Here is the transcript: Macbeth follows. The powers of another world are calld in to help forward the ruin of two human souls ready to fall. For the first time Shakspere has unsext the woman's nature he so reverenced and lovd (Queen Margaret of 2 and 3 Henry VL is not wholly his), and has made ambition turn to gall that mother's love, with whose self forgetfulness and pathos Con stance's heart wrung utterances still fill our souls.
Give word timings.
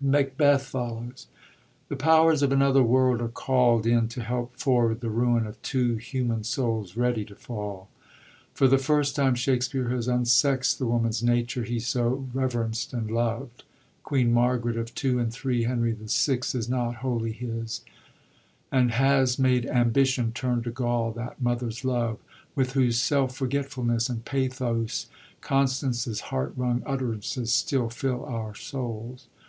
Macbeth 0.00 0.64
follows. 0.66 1.28
The 1.88 1.94
powers 1.94 2.42
of 2.42 2.50
another 2.50 2.82
world 2.82 3.20
are 3.20 3.28
calld 3.28 3.86
in 3.86 4.08
to 4.08 4.24
help 4.24 4.56
forward 4.58 4.98
the 5.00 5.08
ruin 5.08 5.46
of 5.46 5.62
two 5.62 5.94
human 5.98 6.42
souls 6.42 6.96
ready 6.96 7.24
to 7.26 7.36
fall. 7.36 7.88
For 8.54 8.66
the 8.66 8.76
first 8.76 9.14
time 9.14 9.36
Shakspere 9.36 9.90
has 9.90 10.08
unsext 10.08 10.78
the 10.78 10.86
woman's 10.88 11.22
nature 11.22 11.62
he 11.62 11.78
so 11.78 12.26
reverenced 12.34 12.92
and 12.92 13.08
lovd 13.08 13.50
(Queen 14.02 14.32
Margaret 14.32 14.76
of 14.76 14.92
2 14.96 15.20
and 15.20 15.32
3 15.32 15.62
Henry 15.62 15.94
VL 15.94 16.54
is 16.56 16.68
not 16.68 16.96
wholly 16.96 17.30
his), 17.30 17.82
and 18.72 18.90
has 18.90 19.38
made 19.38 19.64
ambition 19.66 20.32
turn 20.32 20.64
to 20.64 20.72
gall 20.72 21.12
that 21.12 21.40
mother's 21.40 21.84
love, 21.84 22.18
with 22.56 22.72
whose 22.72 23.00
self 23.00 23.36
forgetfulness 23.36 24.08
and 24.08 24.24
pathos 24.24 25.06
Con 25.40 25.68
stance's 25.68 26.18
heart 26.18 26.52
wrung 26.56 26.82
utterances 26.84 27.52
still 27.52 27.88
fill 27.88 28.24
our 28.24 28.56
souls. 28.56 29.28